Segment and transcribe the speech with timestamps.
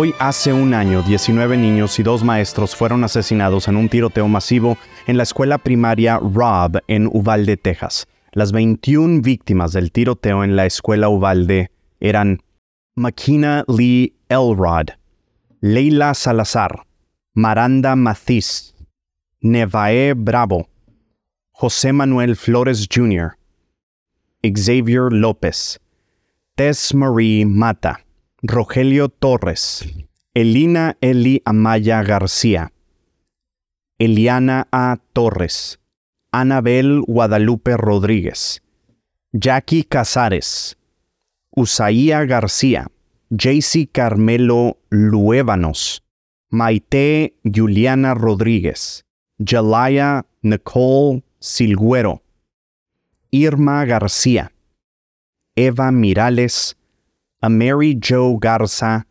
[0.00, 4.78] Hoy hace un año, 19 niños y dos maestros fueron asesinados en un tiroteo masivo
[5.08, 8.06] en la escuela primaria Robb en Uvalde, Texas.
[8.30, 12.40] Las 21 víctimas del tiroteo en la escuela Uvalde eran
[12.94, 14.90] Makina Lee Elrod,
[15.60, 16.86] Leila Salazar,
[17.34, 18.76] Maranda Mathiz,
[19.40, 20.68] Nevae Bravo,
[21.50, 23.36] José Manuel Flores Jr.,
[24.44, 25.80] Xavier López,
[26.54, 28.04] Tess Marie Mata,
[28.40, 29.84] Rogelio Torres,
[30.32, 32.72] Elina Eli Amaya García,
[33.98, 34.98] Eliana A.
[35.12, 35.80] Torres,
[36.30, 38.62] Anabel Guadalupe Rodríguez,
[39.32, 40.78] Jackie Casares,
[41.50, 42.86] Usaía García,
[43.30, 46.04] JC Carmelo Luévanos,
[46.48, 49.04] Maite Juliana Rodríguez,
[49.44, 52.22] Jalaya Nicole Silguero,
[53.32, 54.52] Irma García,
[55.56, 56.77] Eva Mirales,
[57.40, 59.06] a Mary Jo Garza,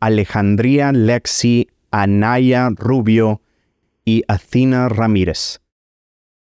[0.00, 3.42] Alejandría Lexi, Anaya Rubio
[4.04, 5.60] y Athena Ramírez.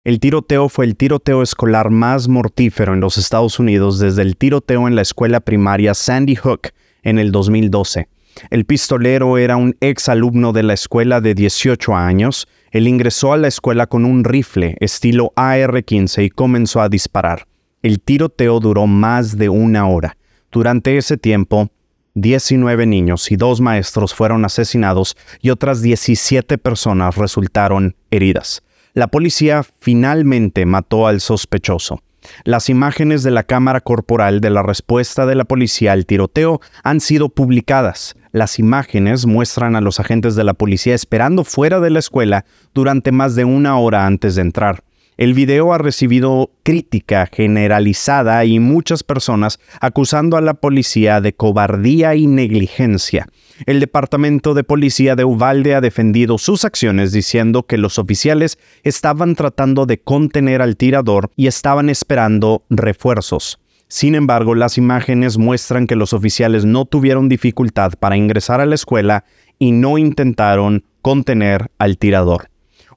[0.03, 4.89] El tiroteo fue el tiroteo escolar más mortífero en los Estados Unidos desde el tiroteo
[4.89, 6.69] en la escuela primaria Sandy Hook
[7.03, 8.09] en el 2012.
[8.49, 12.49] El pistolero era un ex alumno de la escuela de 18 años.
[12.71, 17.47] Él ingresó a la escuela con un rifle estilo AR-15 y comenzó a disparar.
[17.83, 20.17] El tiroteo duró más de una hora.
[20.51, 21.71] Durante ese tiempo,
[22.15, 28.63] 19 niños y dos maestros fueron asesinados y otras 17 personas resultaron heridas.
[28.93, 32.03] La policía finalmente mató al sospechoso.
[32.45, 37.01] Las imágenes de la cámara corporal de la respuesta de la policía al tiroteo han
[37.01, 38.17] sido publicadas.
[38.33, 43.13] Las imágenes muestran a los agentes de la policía esperando fuera de la escuela durante
[43.13, 44.83] más de una hora antes de entrar.
[45.21, 52.15] El video ha recibido crítica generalizada y muchas personas acusando a la policía de cobardía
[52.15, 53.27] y negligencia.
[53.67, 59.35] El Departamento de Policía de Uvalde ha defendido sus acciones diciendo que los oficiales estaban
[59.35, 63.61] tratando de contener al tirador y estaban esperando refuerzos.
[63.89, 68.75] Sin embargo, las imágenes muestran que los oficiales no tuvieron dificultad para ingresar a la
[68.75, 69.27] escuela
[69.59, 72.49] y no intentaron contener al tirador.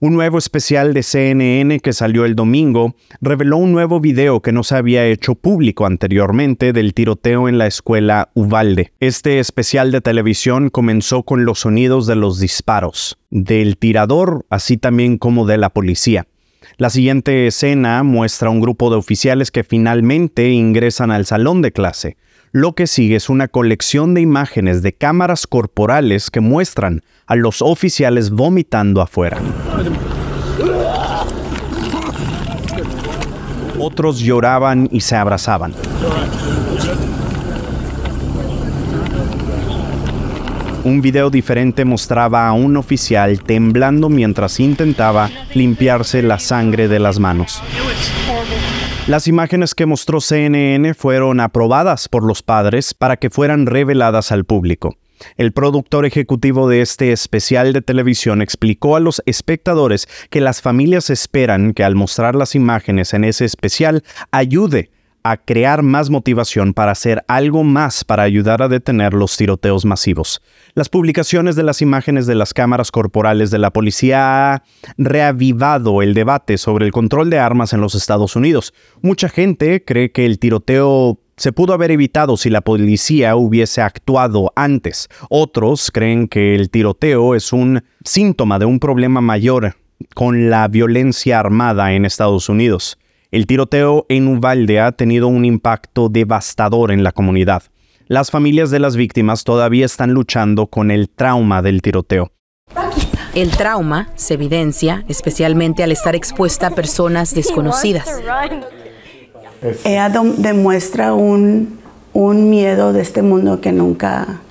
[0.03, 4.63] Un nuevo especial de CNN que salió el domingo reveló un nuevo video que no
[4.63, 8.91] se había hecho público anteriormente del tiroteo en la escuela Uvalde.
[8.99, 15.17] Este especial de televisión comenzó con los sonidos de los disparos, del tirador, así también
[15.17, 16.27] como de la policía.
[16.77, 22.17] La siguiente escena muestra un grupo de oficiales que finalmente ingresan al salón de clase.
[22.51, 27.61] Lo que sigue es una colección de imágenes de cámaras corporales que muestran a los
[27.61, 29.39] oficiales vomitando afuera.
[33.79, 35.73] Otros lloraban y se abrazaban.
[40.85, 47.19] Un video diferente mostraba a un oficial temblando mientras intentaba limpiarse la sangre de las
[47.19, 47.61] manos.
[49.07, 54.43] Las imágenes que mostró CNN fueron aprobadas por los padres para que fueran reveladas al
[54.43, 54.97] público.
[55.37, 61.09] El productor ejecutivo de este especial de televisión explicó a los espectadores que las familias
[61.09, 64.91] esperan que al mostrar las imágenes en ese especial ayude
[65.23, 70.41] a crear más motivación para hacer algo más para ayudar a detener los tiroteos masivos.
[70.73, 74.63] Las publicaciones de las imágenes de las cámaras corporales de la policía ha
[74.97, 78.73] reavivado el debate sobre el control de armas en los Estados Unidos.
[79.01, 84.51] Mucha gente cree que el tiroteo se pudo haber evitado si la policía hubiese actuado
[84.55, 85.09] antes.
[85.29, 89.75] Otros creen que el tiroteo es un síntoma de un problema mayor
[90.15, 92.97] con la violencia armada en Estados Unidos.
[93.33, 97.63] El tiroteo en Uvalde ha tenido un impacto devastador en la comunidad.
[98.05, 102.31] Las familias de las víctimas todavía están luchando con el trauma del tiroteo.
[103.33, 108.07] El trauma se evidencia especialmente al estar expuesta a personas desconocidas.
[109.83, 111.79] Ella demuestra un,
[112.13, 114.41] un miedo de este mundo que nunca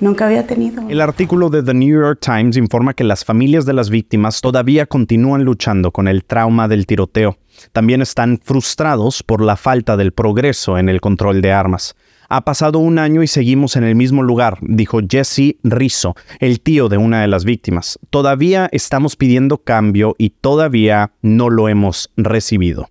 [0.00, 0.88] nunca había tenido.
[0.88, 4.86] El artículo de The New York Times informa que las familias de las víctimas todavía
[4.86, 7.38] continúan luchando con el trauma del tiroteo.
[7.72, 11.94] También están frustrados por la falta del progreso en el control de armas.
[12.28, 16.88] Ha pasado un año y seguimos en el mismo lugar, dijo Jesse Rizzo, el tío
[16.88, 17.98] de una de las víctimas.
[18.10, 22.88] Todavía estamos pidiendo cambio y todavía no lo hemos recibido.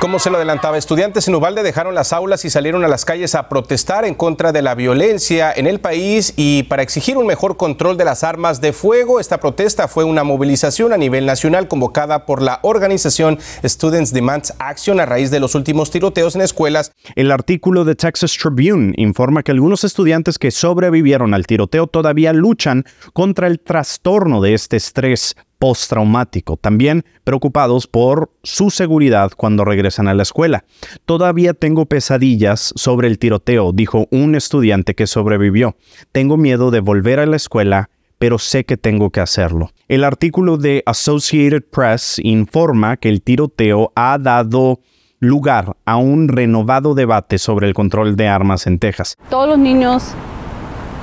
[0.00, 3.34] Como se lo adelantaba, estudiantes en Ubalde dejaron las aulas y salieron a las calles
[3.34, 7.58] a protestar en contra de la violencia en el país y para exigir un mejor
[7.58, 9.20] control de las armas de fuego.
[9.20, 15.00] Esta protesta fue una movilización a nivel nacional convocada por la organización Students Demands Action
[15.00, 16.92] a raíz de los últimos tiroteos en escuelas.
[17.14, 22.86] El artículo de Texas Tribune informa que algunos estudiantes que sobrevivieron al tiroteo todavía luchan
[23.12, 30.14] contra el trastorno de este estrés postraumático, también preocupados por su seguridad cuando regresan a
[30.14, 30.64] la escuela.
[31.04, 35.76] Todavía tengo pesadillas sobre el tiroteo, dijo un estudiante que sobrevivió.
[36.10, 39.70] Tengo miedo de volver a la escuela pero sé que tengo que hacerlo.
[39.88, 44.80] El artículo de Associated Press informa que el tiroteo ha dado
[45.20, 49.16] lugar a un renovado debate sobre el control de armas en Texas.
[49.30, 50.12] Todos los niños,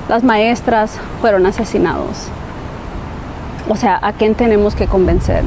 [0.07, 2.29] las maestras fueron asesinados.
[3.69, 5.43] O sea, ¿a quién tenemos que convencer?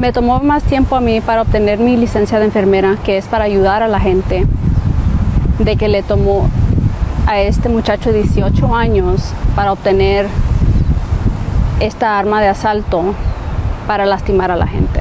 [0.00, 3.44] Me tomó más tiempo a mí para obtener mi licencia de enfermera, que es para
[3.44, 4.46] ayudar a la gente,
[5.58, 6.48] de que le tomó
[7.26, 10.26] a este muchacho de 18 años para obtener
[11.80, 13.14] esta arma de asalto
[13.86, 14.97] para lastimar a la gente.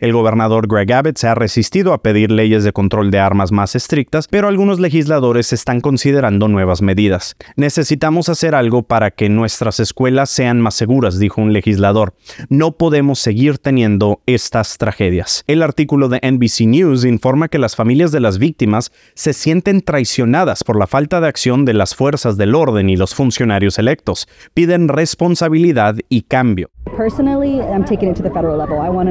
[0.00, 3.76] El gobernador Greg Abbott se ha resistido a pedir leyes de control de armas más
[3.76, 7.36] estrictas, pero algunos legisladores están considerando nuevas medidas.
[7.56, 12.14] Necesitamos hacer algo para que nuestras escuelas sean más seguras, dijo un legislador.
[12.48, 15.44] No podemos seguir teniendo estas tragedias.
[15.46, 20.64] El artículo de NBC News informa que las familias de las víctimas se sienten traicionadas
[20.64, 24.28] por la falta de acción de las fuerzas del orden y los funcionarios electos.
[24.54, 26.70] Piden responsabilidad y cambio.
[26.86, 27.08] I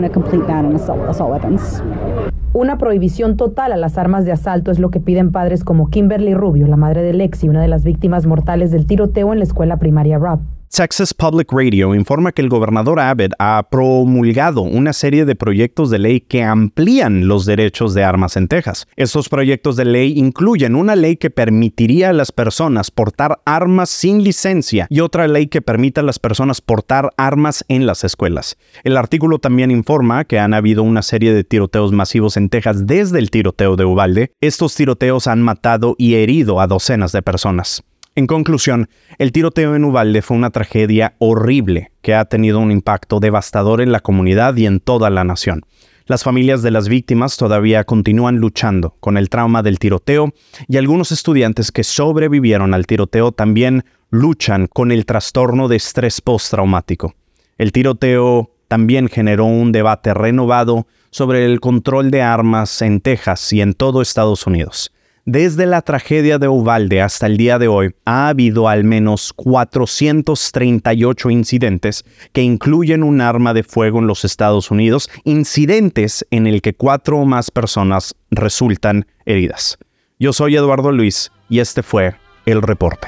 [0.06, 0.79] a complete.
[2.54, 6.34] Una prohibición total a las armas de asalto es lo que piden padres como Kimberly
[6.34, 9.78] Rubio, la madre de Lexi, una de las víctimas mortales del tiroteo en la escuela
[9.78, 10.40] primaria Rob.
[10.72, 16.00] Texas Public Radio informa que el gobernador Abbott ha promulgado una serie de proyectos de
[16.00, 18.88] ley que amplían los derechos de armas en Texas.
[18.96, 24.24] Estos proyectos de ley incluyen una ley que permitiría a las personas portar armas sin
[24.24, 28.56] licencia y otra ley que permita a las personas portar armas en las escuelas.
[28.86, 33.20] El artículo también informa que han habido una serie de tiroteos masivos en Texas desde
[33.20, 34.32] el tiroteo de Uvalde.
[34.40, 37.84] Estos tiroteos han matado y herido a docenas de personas.
[38.20, 43.22] En conclusión, el tiroteo en Uvalde fue una tragedia horrible que ha tenido un impacto
[43.22, 45.62] devastador en la comunidad y en toda la nación.
[46.06, 50.34] Las familias de las víctimas todavía continúan luchando con el trauma del tiroteo
[50.68, 57.16] y algunos estudiantes que sobrevivieron al tiroteo también luchan con el trastorno de estrés postraumático.
[57.58, 63.62] El tiroteo también generó un debate renovado sobre el control de armas en Texas y
[63.62, 64.92] en todo Estados Unidos.
[65.32, 71.30] Desde la tragedia de Uvalde hasta el día de hoy, ha habido al menos 438
[71.30, 72.04] incidentes
[72.34, 77.20] que incluyen un arma de fuego en los Estados Unidos, incidentes en el que cuatro
[77.20, 79.78] o más personas resultan heridas.
[80.18, 82.16] Yo soy Eduardo Luis y este fue
[82.48, 83.08] el reporte.